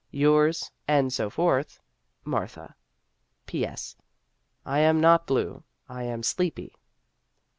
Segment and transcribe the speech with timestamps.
[0.09, 1.79] Yours and so forth,
[2.25, 2.73] MARTHA.
[3.45, 3.63] P.
[3.63, 3.95] S.
[4.65, 6.73] I am not blue; I am sleepy.